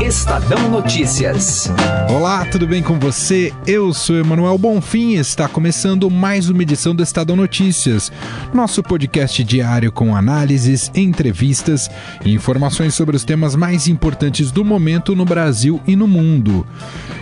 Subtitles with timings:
[0.00, 1.70] Estadão Notícias.
[2.10, 3.52] Olá, tudo bem com você?
[3.66, 8.10] Eu sou Emanuel Bonfim e está começando mais uma edição do Estadão Notícias,
[8.52, 11.88] nosso podcast diário com análises, entrevistas
[12.24, 16.66] e informações sobre os temas mais importantes do momento no Brasil e no mundo.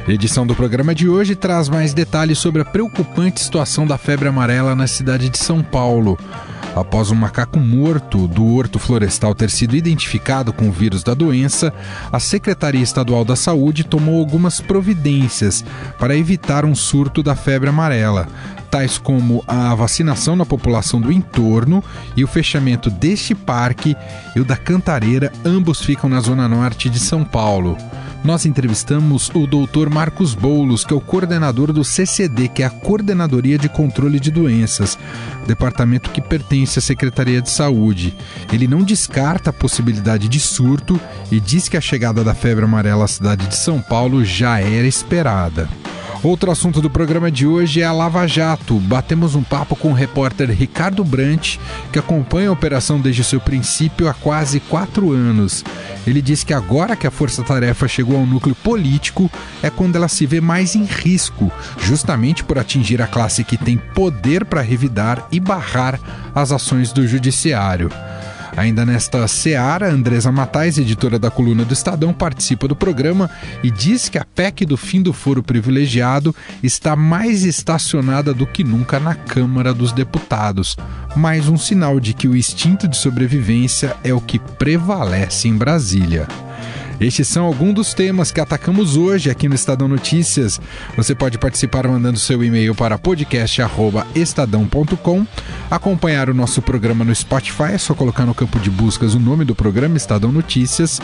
[0.09, 4.29] A edição do programa de hoje traz mais detalhes sobre a preocupante situação da febre
[4.29, 6.19] amarela na cidade de São Paulo.
[6.75, 11.73] Após um macaco morto do horto florestal ter sido identificado com o vírus da doença,
[12.11, 15.63] a Secretaria Estadual da Saúde tomou algumas providências
[15.99, 18.27] para evitar um surto da febre amarela,
[18.71, 21.85] tais como a vacinação na população do entorno
[22.17, 23.95] e o fechamento deste parque
[24.35, 27.77] e o da Cantareira, ambos ficam na zona norte de São Paulo
[28.25, 29.89] nós entrevistamos o Dr.
[29.91, 34.31] Marcos Boulos, que é o coordenador do CCD, que é a Coordenadoria de Controle de
[34.31, 34.99] Doenças,
[35.47, 38.17] departamento que pertence à Secretaria de Saúde.
[38.53, 41.01] Ele não descarta a possibilidade de surto
[41.31, 44.87] e diz que a chegada da febre amarela à cidade de São Paulo já era
[44.87, 45.69] esperada.
[46.23, 48.79] Outro assunto do programa de hoje é a Lava Jato.
[48.79, 51.57] Batemos um papo com o repórter Ricardo Brant,
[51.93, 55.65] que acompanha a operação desde seu princípio há quase quatro anos.
[56.07, 59.29] Ele diz que agora que a Força Tarefa chegou ao núcleo político,
[59.65, 61.51] é quando ela se vê mais em risco,
[61.81, 65.99] justamente por atingir a classe que tem poder para revidar e barrar
[66.33, 67.91] as ações do Judiciário.
[68.57, 73.31] Ainda nesta seara, Andresa Matais, editora da coluna do Estadão, participa do programa
[73.63, 78.63] e diz que a PEC do fim do foro privilegiado está mais estacionada do que
[78.63, 80.77] nunca na Câmara dos Deputados.
[81.17, 86.29] Mais um sinal de que o instinto de sobrevivência é o que prevalece em Brasília.
[87.03, 90.61] Estes são alguns dos temas que atacamos hoje aqui no Estadão Notícias.
[90.97, 95.27] Você pode participar mandando seu e-mail para podcast@estadão.com,
[95.69, 99.45] acompanhar o nosso programa no Spotify, é só colocar no campo de buscas o nome
[99.45, 101.01] do programa Estadão Notícias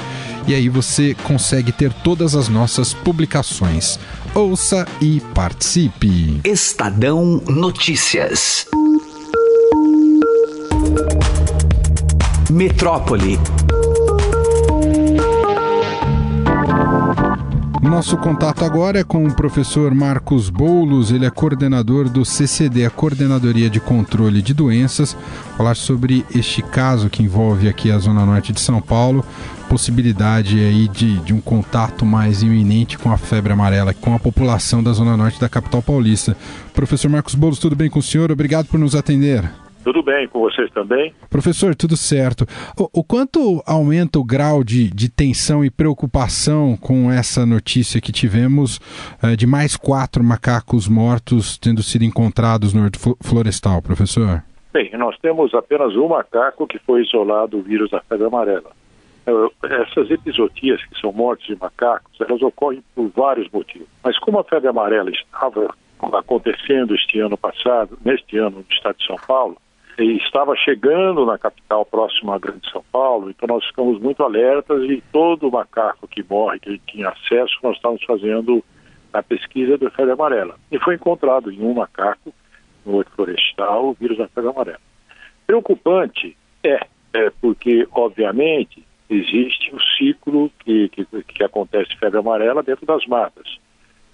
[0.47, 3.99] e aí você consegue ter todas as nossas publicações.
[4.35, 6.41] Ouça e participe.
[6.45, 8.67] Estadão Notícias.
[12.49, 13.41] Metrópole.
[17.83, 22.91] Nosso contato agora é com o professor Marcos Boulos, ele é coordenador do CCD, a
[22.91, 25.17] Coordenadoria de Controle de Doenças,
[25.57, 29.25] falar sobre este caso que envolve aqui a Zona Norte de São Paulo,
[29.69, 34.83] possibilidade aí de, de um contato mais iminente com a febre amarela, com a população
[34.83, 36.37] da Zona Norte da capital paulista.
[36.75, 38.33] Professor Marcos Boulos, tudo bem com o senhor?
[38.33, 39.49] Obrigado por nos atender.
[39.89, 41.15] Tudo bem com vocês também?
[41.31, 42.45] Professor, tudo certo.
[42.79, 48.13] O, o quanto aumenta o grau de, de, tensão e preocupação com essa notícia que
[48.13, 48.77] tivemos
[49.23, 52.83] uh, de mais quatro macacos mortos tendo sido encontrados no
[53.23, 54.43] florestal, professor?
[54.75, 58.71] Bem, nós temos apenas um macaco que foi isolado do vírus da febre amarela.
[59.27, 59.49] Eh,
[59.89, 63.89] essas episodias, que são mortes de macacos, elas ocorrem por vários motivos.
[64.05, 65.75] Mas como a febre amarela estava
[66.13, 69.57] acontecendo este ano passado, neste ano no estado de São Paulo,
[70.05, 75.03] estava chegando na capital próxima à Grande São Paulo, então nós ficamos muito alertas e
[75.13, 78.65] todo macaco que morre, que tinha acesso, nós estávamos fazendo
[79.13, 80.55] a pesquisa da febre amarela.
[80.71, 82.33] E foi encontrado em um macaco,
[82.87, 84.81] no outro florestal, o vírus da febre amarela.
[85.47, 92.87] Preocupante é, é porque, obviamente, existe o ciclo que, que, que acontece febre amarela dentro
[92.87, 93.59] das matas.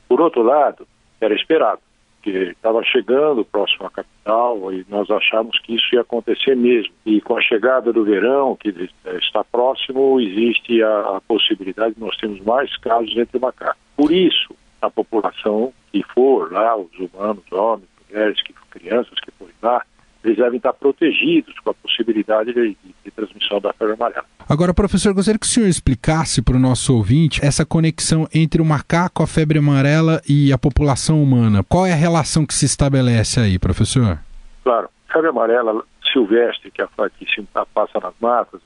[0.09, 0.87] Por outro lado,
[1.21, 1.81] era esperado
[2.25, 6.91] que estava chegando próximo à capital e nós achamos que isso ia acontecer mesmo.
[7.05, 8.75] E com a chegada do verão, que
[9.21, 13.77] está próximo, existe a, a possibilidade de nós termos mais casos entre macacos.
[13.95, 19.55] Por isso, a população que for lá, os humanos, homens, mulheres, que, crianças que forem
[19.63, 19.85] lá,
[20.25, 24.25] eles devem estar protegidos com a possibilidade de, de, de transmissão da febre amarela.
[24.49, 28.65] Agora, professor, gostaria que o senhor explicasse para o nosso ouvinte essa conexão entre o
[28.65, 31.65] macaco, a febre amarela e a população humana.
[31.65, 34.19] Qual é a relação que se estabelece aí, professor?
[34.63, 35.83] Claro, febre amarela
[36.13, 36.83] silvestre que,
[37.19, 37.43] que se
[37.73, 38.61] passa nas matas,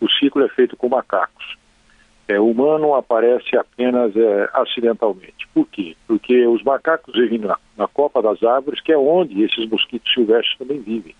[0.00, 1.56] o ciclo é feito com macacos.
[2.28, 5.48] É, o humano aparece apenas é, acidentalmente.
[5.52, 5.96] Por quê?
[6.06, 10.56] Porque os macacos vivem na, na copa das árvores, que é onde esses mosquitos silvestres
[10.58, 11.14] também vivem.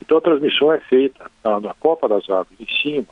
[0.00, 3.06] Então a transmissão é feita na, na copa das árvores, em cima.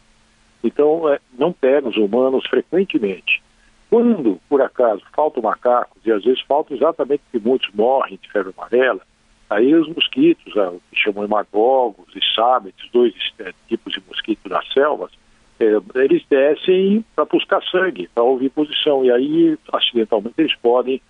[0.67, 3.43] Então é, não pega os humanos frequentemente.
[3.89, 8.53] Quando, por acaso, faltam macacos, e às vezes faltam exatamente porque muitos morrem de febre
[8.57, 9.01] amarela,
[9.49, 14.67] aí os mosquitos, o que chamam hemagogos e sábitos, dois é, tipos de mosquitos das
[14.73, 15.13] selvas,
[15.61, 21.01] é, eles descem para buscar sangue, para ouvir posição, e aí acidentalmente eles podem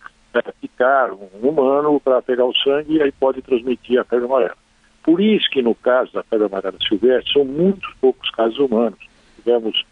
[0.61, 4.56] picar um humano para pegar o sangue e aí pode transmitir a febre amarela.
[5.03, 8.99] Por isso que no caso da febre amarela silvestre são muito poucos casos humanos.
[9.46, 9.87] Tivemos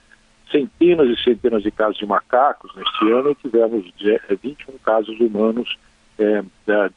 [0.50, 3.84] centenas e centenas de casos de macacos neste ano e tivemos
[4.42, 5.78] 21 casos humanos
[6.18, 6.42] é,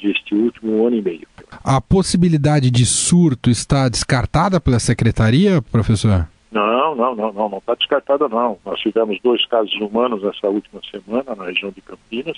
[0.02, 1.28] deste último ano e meio.
[1.64, 6.28] A possibilidade de surto está descartada pela secretaria, professor?
[6.52, 8.58] Não, não, não, não, não está descartada não.
[8.66, 12.38] Nós tivemos dois casos humanos essa última semana na região de Campinas,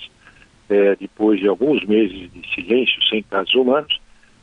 [0.69, 4.01] é, depois de alguns meses de silêncio sem casos humanos,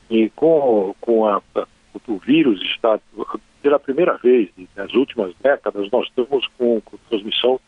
[0.09, 1.67] e com, com a, a,
[2.09, 2.99] o vírus está
[3.63, 7.61] pela primeira vez nas últimas décadas nós estamos com, transmissão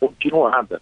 [0.00, 0.80] continuada.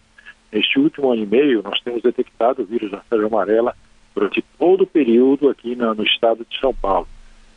[0.53, 3.75] Neste último ano e meio nós temos detectado o vírus da febre amarela
[4.15, 7.07] durante todo o período aqui na, no estado de São Paulo.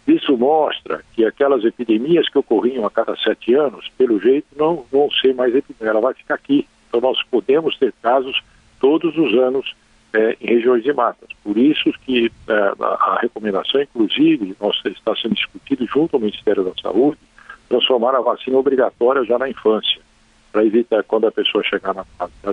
[0.08, 5.10] Isso mostra que aquelas epidemias que ocorriam a cada sete anos, pelo jeito, não vão
[5.12, 6.68] ser mais epidemias, ela vai ficar aqui.
[6.88, 8.42] Então nós podemos ter casos
[8.80, 9.76] todos os anos
[10.14, 11.30] é, em regiões de matas.
[11.44, 17.18] Por isso que é, a, recomendação, inclusive, está sendo discutido junto ao Ministério da Saúde,
[17.68, 20.02] transformar a vacina obrigatória já na infância,
[20.52, 22.06] para evitar quando a pessoa chegar na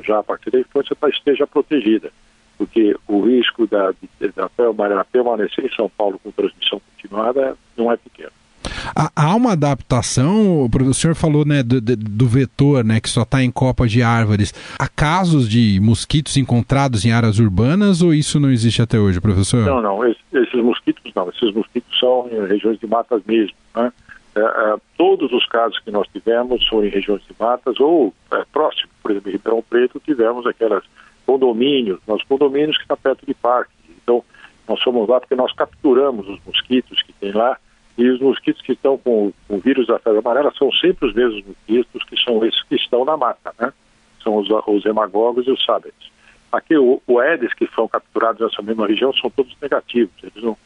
[0.03, 2.13] já a partir da infância, ela esteja protegida
[2.59, 3.93] porque o risco da,
[4.35, 8.33] da amarela permanecer em São Paulo com transmissão continuada não é pequeno.
[8.95, 13.51] Há uma adaptação, o senhor falou né, do, do vetor, né, que só está em
[13.51, 14.53] copa de árvores.
[14.79, 19.65] Há casos de mosquitos encontrados em áreas urbanas ou isso não existe até hoje, professor?
[19.65, 23.57] Não, não, esses mosquitos não, esses mosquitos são em regiões de matas mesmo.
[23.75, 23.93] Né?
[24.37, 28.45] É, é, todos os casos que nós tivemos foram em regiões de matas ou é,
[28.53, 30.85] próximo, por exemplo, em Ribeirão Preto, tivemos aquelas
[31.25, 33.75] condomínios, nos condomínios que estão perto de parques.
[34.03, 34.23] Então,
[34.69, 37.57] nós fomos lá porque nós capturamos os mosquitos que tem lá
[37.97, 41.45] e os mosquitos que estão com, o vírus da febre amarela são sempre os mesmos
[41.47, 43.73] mosquitos que são esses que estão na mata, né?
[44.23, 45.95] São os, os hemagogos e os sáberes.
[46.53, 50.15] Aqui, o, o Aedes que foram capturados nessa mesma região são todos negativos.
[50.23, 50.57] Eles não,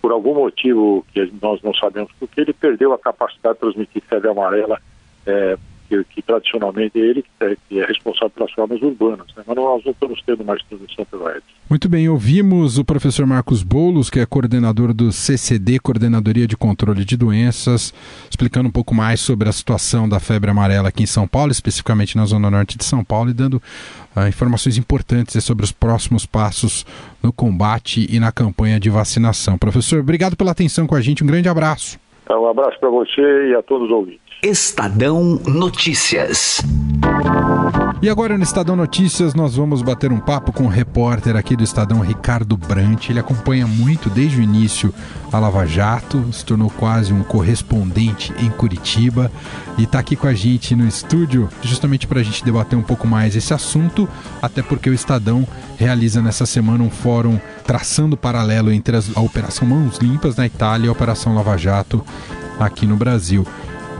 [0.00, 4.30] por algum motivo que nós não sabemos porque ele perdeu a capacidade de transmitir febre
[4.30, 4.80] amarela
[5.26, 5.56] é,
[5.88, 9.42] que, que tradicionalmente é ele que é, que é, responsável pelas formas urbanas, né?
[9.46, 11.48] mas nós não estamos tendo mais transmissão pela Aedes.
[11.68, 17.04] Muito bem, ouvimos o professor Marcos Boulos, que é coordenador do CCD, Coordenadoria de Controle
[17.04, 17.92] de Doenças,
[18.28, 22.16] explicando um pouco mais sobre a situação da febre amarela aqui em São Paulo, especificamente
[22.16, 26.86] na zona norte de São Paulo, e dando uh, informações importantes sobre os próximos passos
[27.22, 29.58] no combate e na campanha de vacinação.
[29.58, 31.98] Professor, obrigado pela atenção com a gente, um grande abraço.
[32.30, 34.27] Um abraço para você e a todos os ouvintes.
[34.40, 36.60] Estadão Notícias.
[38.00, 41.64] E agora no Estadão Notícias nós vamos bater um papo com o repórter aqui do
[41.64, 43.08] Estadão, Ricardo Brant.
[43.08, 44.94] Ele acompanha muito desde o início
[45.32, 49.28] a Lava Jato, se tornou quase um correspondente em Curitiba
[49.76, 53.08] e está aqui com a gente no estúdio justamente para a gente debater um pouco
[53.08, 54.08] mais esse assunto,
[54.40, 55.44] até porque o Estadão
[55.76, 60.88] realiza nessa semana um fórum traçando paralelo entre a Operação Mãos Limpas na Itália e
[60.88, 62.04] a Operação Lava Jato
[62.60, 63.44] aqui no Brasil.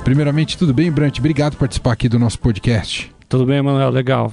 [0.09, 1.19] Primeiramente, tudo bem, Brant?
[1.19, 3.15] Obrigado por participar aqui do nosso podcast.
[3.29, 3.91] Tudo bem, Manuel?
[3.91, 4.33] Legal.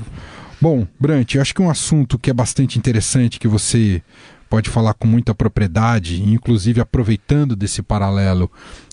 [0.61, 4.01] Bom, Brant, eu acho que um assunto que é bastante interessante, que você
[4.49, 8.49] pode falar com muita propriedade, inclusive aproveitando desse paralelo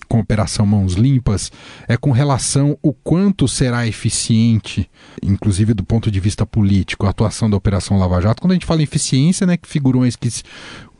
[0.09, 1.53] com a Operação Mãos Limpas,
[1.87, 4.89] é com relação o quanto será eficiente,
[5.23, 8.41] inclusive do ponto de vista político, a atuação da Operação Lava Jato.
[8.41, 10.29] Quando a gente fala em eficiência, né, que figurões que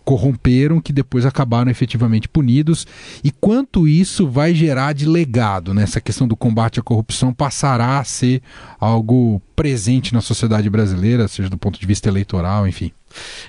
[0.03, 2.85] corromperam, que depois acabaram efetivamente punidos,
[3.23, 8.03] e quanto isso vai gerar de legado nessa questão do combate à corrupção passará a
[8.03, 8.41] ser
[8.79, 12.91] algo presente na sociedade brasileira, seja do ponto de vista eleitoral, enfim.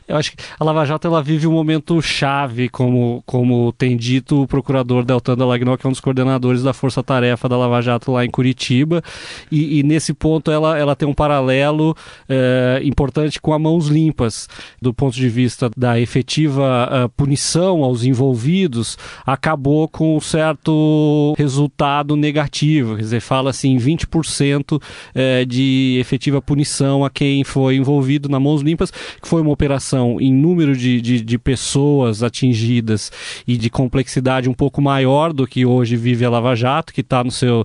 [0.07, 4.43] Eu acho que a Lava Jato ela vive um momento chave, como, como tem dito
[4.43, 8.13] o procurador Deltan Dallagnol, que é um dos coordenadores da Força Tarefa da Lava Jato
[8.13, 9.03] lá em Curitiba.
[9.51, 11.97] E, e nesse ponto ela, ela tem um paralelo
[12.29, 14.49] é, importante com a Mãos Limpas,
[14.81, 22.17] do ponto de vista da efetiva uh, punição aos envolvidos, acabou com um certo resultado
[22.17, 22.97] negativo.
[22.97, 24.81] Quer dizer, fala assim, 20%
[25.15, 30.21] é, de efetiva punição a quem foi envolvido na Mãos Limpas, que foi uma operação
[30.21, 33.11] em número de, de, de, pessoas atingidas
[33.47, 37.25] e de complexidade um pouco maior do que hoje vive a Lava Jato, que está
[37.25, 37.65] no seu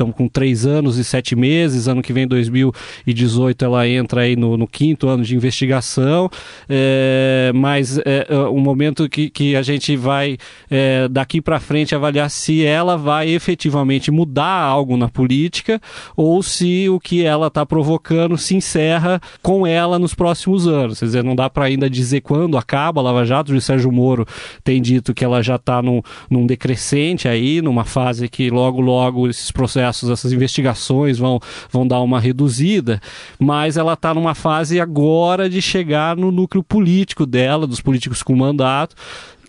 [0.00, 1.86] estão com três anos e sete meses.
[1.86, 6.30] Ano que vem, 2018, ela entra aí no, no quinto ano de investigação.
[6.68, 10.38] É, mas é, é um momento que, que a gente vai
[10.70, 15.80] é, daqui para frente avaliar se ela vai efetivamente mudar algo na política
[16.16, 20.98] ou se o que ela está provocando se encerra com ela nos próximos anos.
[20.98, 23.50] Quer dizer, não dá para ainda dizer quando acaba a Lava Jato.
[23.50, 24.26] O Sérgio Moro
[24.64, 29.28] tem dito que ela já está num, num decrescente aí, numa fase que logo, logo
[29.28, 33.00] esses processos essas investigações vão, vão dar uma reduzida,
[33.38, 38.34] mas ela está numa fase agora de chegar no núcleo político dela, dos políticos com
[38.34, 38.94] mandato,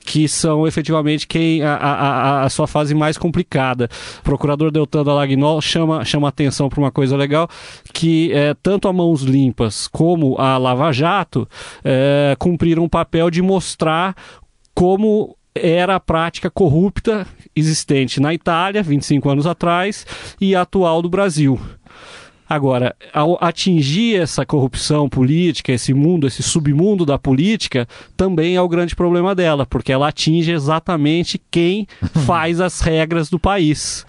[0.04, 3.90] que são efetivamente quem a, a, a, sua fase mais complicada.
[4.20, 7.48] O procurador Deltan Dallagnol chama, chama atenção para uma coisa legal,
[7.94, 11.48] que é, tanto a Mãos Limpas como a Lava Jato
[11.84, 14.16] é, cumpriram um papel de mostrar
[14.74, 20.06] como era a prática corrupta existente na Itália, 25 anos atrás,
[20.40, 21.60] e atual do Brasil.
[22.52, 28.68] Agora, ao atingir essa corrupção política, esse mundo, esse submundo da política, também é o
[28.68, 31.88] grande problema dela, porque ela atinge exatamente quem
[32.28, 34.06] faz as regras do país.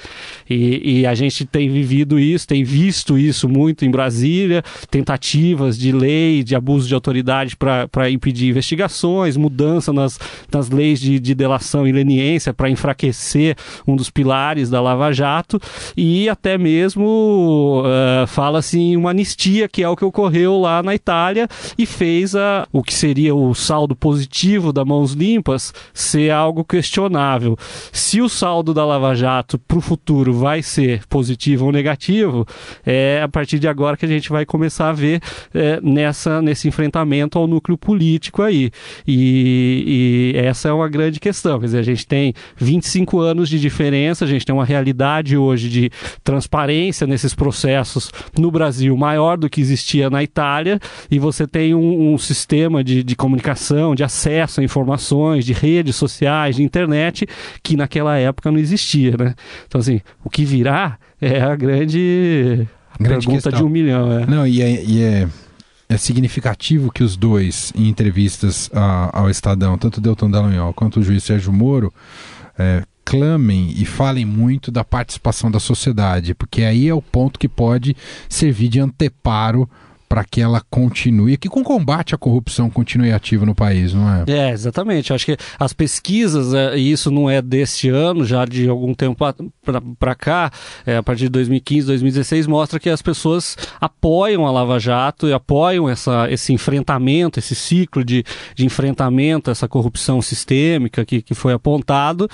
[0.51, 5.93] E, e, a gente tem vivido isso, tem visto isso muito em Brasília, tentativas de
[5.93, 10.19] lei, de abuso de autoridade para impedir investigações, mudança nas,
[10.53, 13.57] nas leis de, de delação e leniência para enfraquecer
[13.87, 15.61] um dos pilares da Lava Jato
[15.97, 20.95] e até mesmo uh, fala-se em uma anistia, que é o que ocorreu lá na
[20.95, 21.47] Itália
[21.77, 27.59] e fez a, o que seria o saldo positivo da Mãos Limpas ser algo questionável.
[27.93, 32.47] Se o saldo da Lava Jato para o futuro vai ser positivo ou negativo,
[32.87, 35.21] é a partir de agora que a gente vai começar a ver
[35.53, 38.71] é, nessa, nesse enfrentamento ao núcleo político aí.
[39.07, 41.61] E, e essa é uma grande questão.
[41.61, 45.69] Quer dizer, a gente tem 25 anos de diferença, a gente tem uma realidade hoje
[45.69, 45.91] de
[46.25, 50.79] transparência nesses processos no Brasil maior do que existia na Itália,
[51.11, 55.97] e você tem um, um sistema de, de comunicação, de acesso a informações, de redes
[55.97, 57.27] sociais, de internet,
[57.63, 59.17] que naquela época não existia.
[59.17, 59.35] Né?
[59.67, 62.67] Então, assim, o que virá é a grande,
[62.99, 63.53] grande pergunta questão.
[63.53, 64.21] de um milhão.
[64.21, 64.27] É.
[64.27, 65.29] Não, e é, e é,
[65.89, 71.01] é significativo que os dois, em entrevistas a, ao Estadão, tanto o Deltan Dallagnol quanto
[71.01, 71.93] o juiz Sérgio Moro,
[72.59, 77.49] é, clamem e falem muito da participação da sociedade, porque aí é o ponto que
[77.49, 77.97] pode
[78.29, 79.69] servir de anteparo
[80.13, 84.25] para que ela continue, que com combate à corrupção continue ativa no país, não é?
[84.31, 85.11] É, exatamente.
[85.11, 89.25] Acho que as pesquisas, é, e isso não é deste ano, já de algum tempo
[89.99, 90.51] para cá,
[90.85, 95.33] é, a partir de 2015, 2016, mostra que as pessoas apoiam a Lava Jato e
[95.33, 98.23] apoiam essa, esse enfrentamento, esse ciclo de,
[98.55, 102.29] de enfrentamento, essa corrupção sistêmica que, que foi apontado.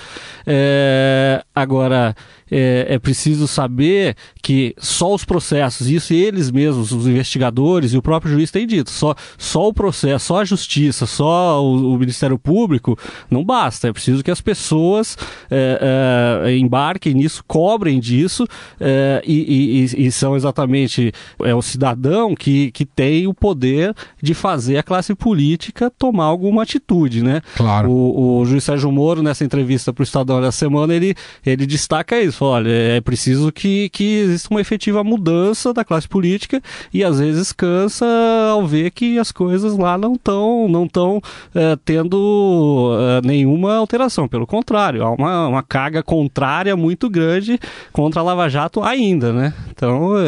[0.44, 2.16] É, agora,
[2.50, 8.02] é, é preciso saber que só os processos, isso eles mesmos, os investigadores e o
[8.02, 12.38] próprio juiz têm dito, só, só o processo, só a justiça, só o, o Ministério
[12.38, 12.98] Público
[13.30, 13.88] não basta.
[13.88, 15.16] É preciso que as pessoas
[15.50, 18.46] é, é, embarquem nisso, cobrem disso
[18.80, 21.12] é, e, e, e, são exatamente
[21.44, 26.62] é o cidadão que, que tem o poder de fazer a classe política tomar alguma
[26.62, 27.40] atitude, né?
[27.56, 27.90] Claro.
[27.90, 32.20] O, o juiz Sérgio Moro, nessa entrevista para o Estadão da semana, ele, ele destaca
[32.20, 37.18] isso olha, é preciso que, que exista uma efetiva mudança da classe política e às
[37.18, 38.06] vezes cansa
[38.52, 41.20] ao ver que as coisas lá não estão não tão,
[41.52, 44.28] é, tendo é, nenhuma alteração.
[44.28, 47.58] Pelo contrário, há uma, uma carga contrária muito grande
[47.92, 49.52] contra a Lava Jato ainda, né?
[49.78, 50.24] Então, é,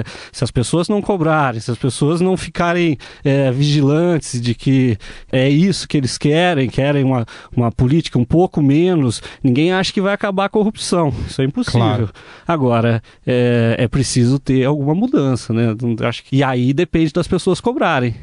[0.00, 4.96] é se as pessoas não cobrarem, se as pessoas não ficarem é, vigilantes de que
[5.30, 10.00] é isso que eles querem, querem uma, uma política um pouco menos, ninguém acha que
[10.00, 11.12] vai acabar a corrupção.
[11.28, 11.80] Isso é impossível.
[11.80, 12.10] Claro.
[12.48, 15.76] Agora, é, é preciso ter alguma mudança, né?
[16.00, 18.14] Acho que, e aí depende das pessoas cobrarem.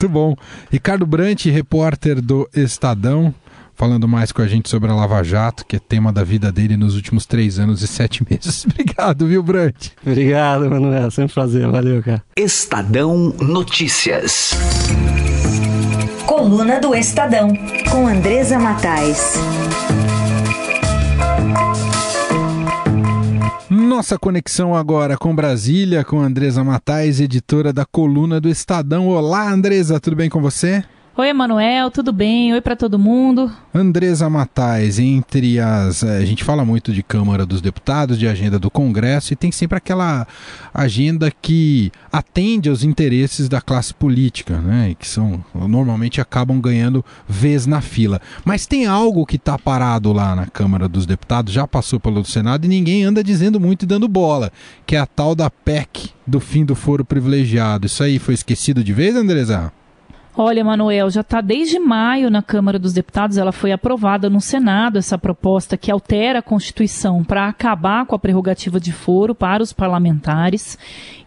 [0.00, 0.36] Muito bom.
[0.70, 3.34] Ricardo Brant, repórter do Estadão,
[3.74, 6.76] falando mais com a gente sobre a Lava Jato, que é tema da vida dele
[6.76, 8.64] nos últimos três anos e sete meses.
[8.70, 9.88] Obrigado, viu, Brant?
[10.04, 11.10] Obrigado, Manuel.
[11.10, 11.66] Sempre prazer.
[11.68, 12.22] Valeu, cara.
[12.36, 14.52] Estadão Notícias.
[16.26, 17.52] Coluna do Estadão,
[17.90, 19.34] com Andresa Matais.
[23.68, 29.08] Nossa conexão agora com Brasília, com Andresa Matais, editora da coluna do Estadão.
[29.08, 30.84] Olá, Andresa, tudo bem com você?
[31.16, 32.52] Oi, Emanuel, tudo bem?
[32.52, 33.50] Oi para todo mundo.
[33.74, 36.04] Andresa Matais, entre as.
[36.04, 39.50] Eh, a gente fala muito de Câmara dos Deputados, de agenda do Congresso, e tem
[39.50, 40.24] sempre aquela
[40.72, 44.94] agenda que atende aos interesses da classe política, né?
[44.96, 48.20] Que são normalmente acabam ganhando vez na fila.
[48.44, 52.64] Mas tem algo que está parado lá na Câmara dos Deputados, já passou pelo Senado
[52.64, 54.52] e ninguém anda dizendo muito e dando bola,
[54.86, 57.86] que é a tal da PEC do fim do foro privilegiado.
[57.86, 59.72] Isso aí foi esquecido de vez, Andresa?
[60.42, 64.96] Olha, Manuel, já está desde maio na Câmara dos Deputados, ela foi aprovada no Senado,
[64.96, 69.70] essa proposta que altera a Constituição para acabar com a prerrogativa de foro para os
[69.70, 70.78] parlamentares.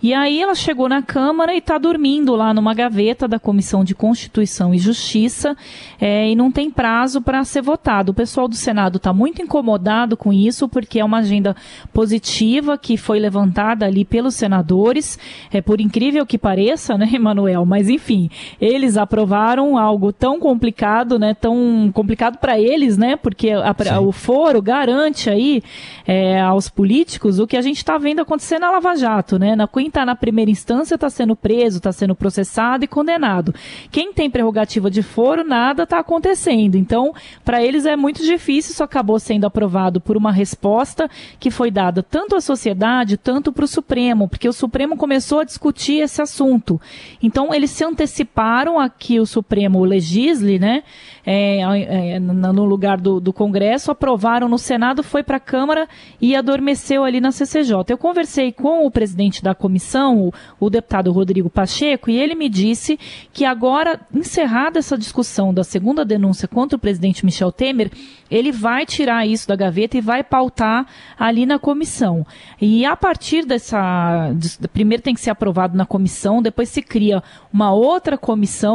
[0.04, 3.96] E aí ela chegou na Câmara e está dormindo lá numa gaveta da Comissão de
[3.96, 5.56] Constituição e Justiça
[6.02, 8.12] é, e não tem prazo para ser votado.
[8.12, 11.56] O pessoal do Senado está muito incomodado com isso, porque é uma agenda
[11.94, 15.18] positiva que foi levantada ali pelos senadores.
[15.54, 17.64] É por incrível que pareça, né, Emanuel?
[17.64, 18.30] Mas enfim,
[18.60, 21.34] eles aprovaram algo tão complicado, né?
[21.34, 23.16] Tão complicado para eles, né?
[23.16, 25.62] Porque a, o foro garante aí
[26.08, 29.56] é, aos políticos o que a gente está vendo acontecer na Lava Jato, né?
[29.56, 33.54] Na, quem está na primeira instância está sendo preso, está sendo processado e condenado.
[33.92, 36.76] Quem tem prerrogativa de foro, nada está acontecendo.
[36.76, 41.70] Então, para eles é muito difícil, isso acabou sendo aprovado por uma resposta que foi
[41.70, 46.22] dada tanto à sociedade, tanto para o Supremo, porque o Supremo começou a discutir esse
[46.22, 46.80] assunto.
[47.22, 50.84] Então, eles se anteciparam que o Supremo legisle, né?
[51.26, 55.88] É, é, no lugar do, do, Congresso, aprovaram no Senado, foi para a Câmara
[56.20, 57.86] e adormeceu ali na CCJ.
[57.88, 62.50] Eu conversei com o presidente da comissão, o, o, deputado Rodrigo Pacheco, e ele me
[62.50, 63.00] disse
[63.32, 67.90] que agora, encerrada essa discussão da segunda denúncia contra o presidente Michel Temer,
[68.30, 70.88] ele vai tirar isso da gaveta e vai pautar
[71.18, 72.26] ali na comissão.
[72.60, 74.34] E a partir dessa.
[74.74, 77.22] Primeiro tem que ser aprovado na comissão, depois se cria
[77.52, 78.73] uma outra comissão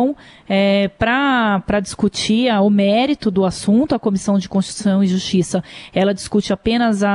[0.49, 3.95] é, para discutir o mérito do assunto.
[3.95, 5.63] A Comissão de Constituição e Justiça
[5.93, 7.11] ela discute apenas a,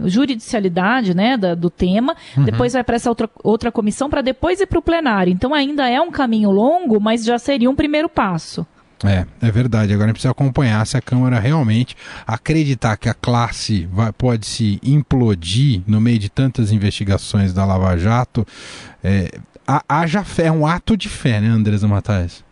[0.00, 2.44] a juridicialidade né, da, do tema, uhum.
[2.44, 5.32] depois vai para essa outra, outra comissão para depois ir para o plenário.
[5.32, 8.66] Então ainda é um caminho longo, mas já seria um primeiro passo.
[9.04, 9.92] É, é verdade.
[9.92, 14.46] Agora a gente precisa acompanhar se a Câmara realmente acreditar que a classe vai, pode
[14.46, 18.46] se implodir no meio de tantas investigações da Lava Jato.
[19.02, 19.32] É,
[19.66, 22.44] haja fé, é um ato de fé, né, Andresa Matais?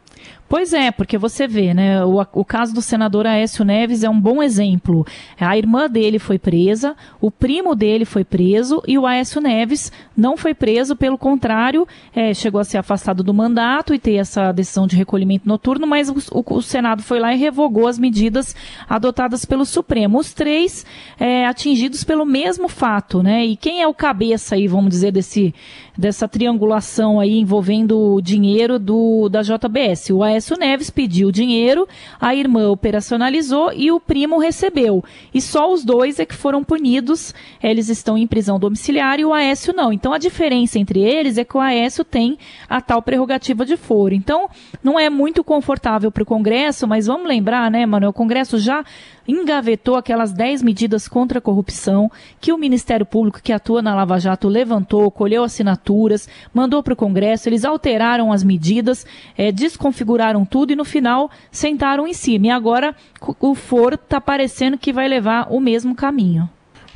[0.50, 2.04] Pois é, porque você vê, né?
[2.04, 5.06] O, o, caso do senador Aécio Neves é um bom exemplo.
[5.38, 10.36] A irmã dele foi presa, o primo dele foi preso e o Aécio Neves não
[10.36, 14.88] foi preso, pelo contrário, é, chegou a ser afastado do mandato e ter essa decisão
[14.88, 18.56] de recolhimento noturno, mas o, o, o Senado foi lá e revogou as medidas
[18.88, 20.18] adotadas pelo Supremo.
[20.18, 20.84] Os três
[21.20, 23.46] é, atingidos pelo mesmo fato, né?
[23.46, 25.54] E quem é o cabeça aí, vamos dizer, desse,
[25.96, 30.10] dessa triangulação aí envolvendo o dinheiro do, da JBS?
[30.10, 31.86] O Aécio Aécio Neves pediu dinheiro,
[32.18, 35.04] a irmã operacionalizou e o primo recebeu.
[35.34, 37.34] E só os dois é que foram punidos.
[37.62, 39.92] Eles estão em prisão domiciliar e o Aécio não.
[39.92, 44.14] Então a diferença entre eles é que o Aécio tem a tal prerrogativa de foro.
[44.14, 44.48] Então
[44.82, 48.10] não é muito confortável para o Congresso, mas vamos lembrar, né, Manuel?
[48.10, 48.82] O Congresso já
[49.26, 54.18] engavetou aquelas 10 medidas contra a corrupção que o Ministério Público que atua na Lava
[54.18, 59.06] Jato levantou, colheu assinaturas, mandou para o Congresso, eles alteraram as medidas,
[59.36, 62.46] é, desconfiguraram tudo e no final sentaram em cima.
[62.46, 62.94] E agora
[63.40, 66.48] o foro está parecendo que vai levar o mesmo caminho.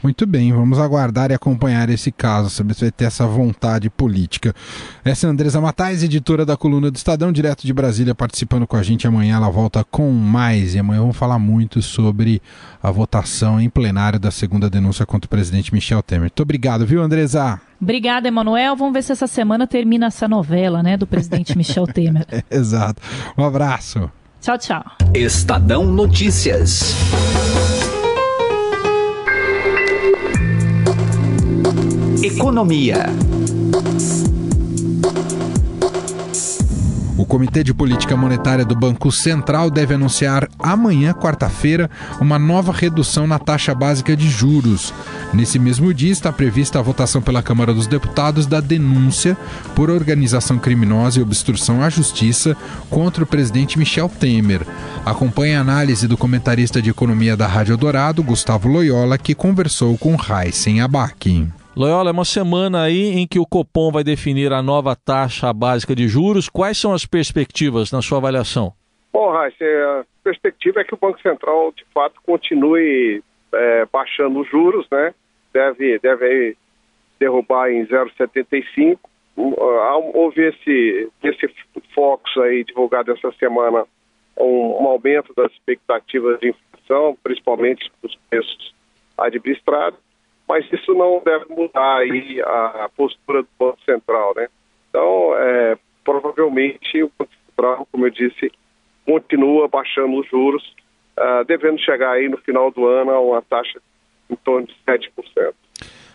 [0.04, 4.54] Muito bem, vamos aguardar e acompanhar esse caso, saber se vai ter essa vontade política.
[5.02, 8.76] Essa é a Andresa Matais, editora da coluna do Estadão, direto de Brasília, participando com
[8.76, 9.06] a gente.
[9.06, 12.42] Amanhã ela volta com mais e amanhã vamos falar muito sobre
[12.82, 16.24] a votação em plenário da segunda denúncia contra o presidente Michel Temer.
[16.24, 17.58] Muito obrigado, viu, Andresa?
[17.80, 18.76] Obrigada, Emanuel.
[18.76, 22.26] Vamos ver se essa semana termina essa novela, né, do presidente Michel Temer.
[22.30, 23.00] é, exato.
[23.38, 24.10] Um abraço.
[24.42, 24.84] Tchau, tchau.
[25.14, 26.94] Estadão Notícias.
[32.24, 33.04] Economia.
[37.18, 43.26] O Comitê de Política Monetária do Banco Central deve anunciar amanhã, quarta-feira, uma nova redução
[43.26, 44.94] na taxa básica de juros.
[45.34, 49.36] Nesse mesmo dia está prevista a votação pela Câmara dos Deputados da denúncia
[49.74, 52.56] por organização criminosa e obstrução à justiça
[52.88, 54.62] contra o presidente Michel Temer.
[55.04, 60.16] Acompanhe a análise do comentarista de economia da Rádio Dourado, Gustavo Loyola, que conversou com
[60.16, 61.52] Heisen Abac.
[61.76, 65.92] Loyola, é uma semana aí em que o Copom vai definir a nova taxa básica
[65.92, 66.48] de juros.
[66.48, 68.72] Quais são as perspectivas na sua avaliação?
[69.12, 73.20] Bom, Raíssa, a perspectiva é que o Banco Central, de fato, continue
[73.52, 75.12] é, baixando os juros, né?
[75.52, 76.56] Deve, deve
[77.18, 78.96] derrubar em 0,75.
[79.36, 81.54] Houve esse, esse
[81.92, 83.84] foco aí divulgado essa semana,
[84.38, 88.72] um, um aumento das expectativas de inflação, principalmente dos preços
[89.18, 89.98] administrados
[90.48, 94.48] mas isso não deve mudar aí a postura do Banco Central, né?
[94.88, 98.52] Então, é, provavelmente o Banco Central, como eu disse,
[99.04, 100.62] continua baixando os juros,
[101.18, 103.80] uh, devendo chegar aí no final do ano a uma taxa
[104.30, 105.54] em torno de 7%.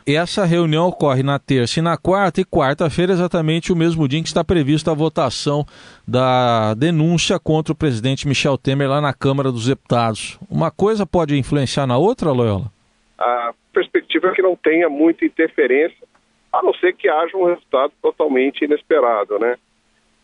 [0.08, 4.20] E essa reunião ocorre na terça e na quarta, e quarta-feira, exatamente o mesmo dia
[4.20, 5.64] em que está prevista a votação
[6.08, 10.40] da denúncia contra o presidente Michel Temer lá na Câmara dos Deputados.
[10.50, 12.72] Uma coisa pode influenciar na outra, Loyola?
[13.20, 16.08] A perspectiva é que não tenha muita interferência,
[16.54, 19.58] a não ser que haja um resultado totalmente inesperado, né?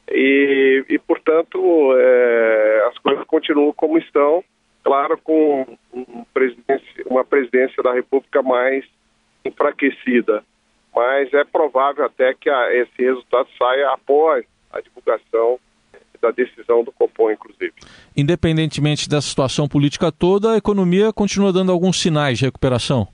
[0.10, 1.60] E, e portanto,
[1.98, 4.42] é, as coisas continuam como estão,
[4.82, 8.86] claro, com um presidência, uma presidência da República mais
[9.44, 10.44] enfraquecida.
[10.96, 15.60] Mas é provável até que a, esse resultado saia após a divulgação
[16.26, 17.74] da decisão do Copom, inclusive.
[18.18, 23.08] Independentemente da situação política toda, a economia continua dando alguns sinais de recuperação?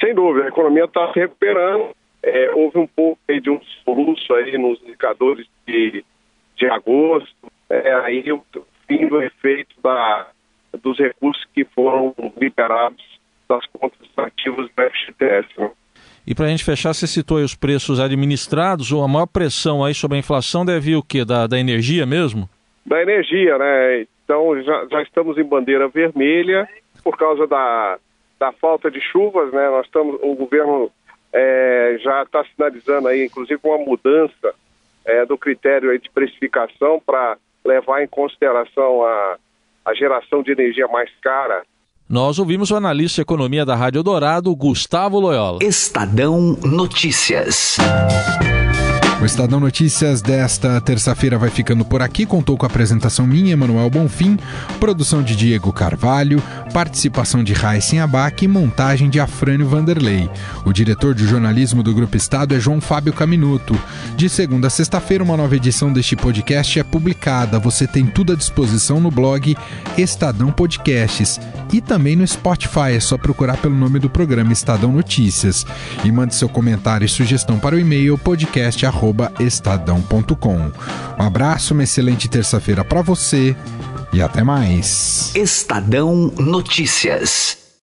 [0.00, 1.90] Sem dúvida, a economia está se recuperando.
[2.22, 6.04] É, houve um pouco de um soluço aí nos indicadores de,
[6.56, 7.34] de agosto,
[7.70, 8.42] é, aí o
[8.88, 10.26] fim do efeito da,
[10.82, 13.04] dos recursos que foram liberados
[13.48, 15.48] das contas ativas do FGTS.
[15.58, 15.70] Né?
[16.26, 20.16] E para a gente fechar, você citou os preços administrados, a maior pressão aí sobre
[20.16, 21.24] a inflação deve vir o quê?
[21.24, 22.48] Da, da energia mesmo?
[22.84, 24.06] Da energia, né?
[24.24, 26.68] Então já, já estamos em bandeira vermelha
[27.04, 27.98] por causa da,
[28.40, 29.70] da falta de chuvas, né?
[29.70, 30.90] Nós estamos, o governo
[31.32, 34.52] é, já está sinalizando aí, inclusive, uma mudança
[35.04, 39.36] é, do critério de precificação para levar em consideração a,
[39.84, 41.62] a geração de energia mais cara
[42.08, 45.58] nós ouvimos o analista de economia da Rádio Dourado, Gustavo Loyola.
[45.60, 47.76] Estadão Notícias.
[49.26, 52.24] O Estadão Notícias desta terça-feira vai ficando por aqui.
[52.24, 54.38] Contou com a apresentação minha, Emanuel Bonfim,
[54.78, 56.40] produção de Diego Carvalho,
[56.72, 60.30] participação de Raíssen Abac e montagem de Afrânio Vanderlei.
[60.64, 63.76] O diretor de jornalismo do Grupo Estado é João Fábio Caminuto.
[64.16, 67.58] De segunda a sexta-feira, uma nova edição deste podcast é publicada.
[67.58, 69.56] Você tem tudo à disposição no blog
[69.98, 71.40] Estadão Podcasts
[71.72, 72.92] e também no Spotify.
[72.92, 75.66] É só procurar pelo nome do programa Estadão Notícias.
[76.04, 78.16] E mande seu comentário e sugestão para o e-mail
[79.16, 80.72] podcast@estadão.com.
[81.18, 83.56] Um abraço, uma excelente terça-feira para você
[84.12, 85.32] e até mais.
[85.34, 87.65] Estadão Notícias.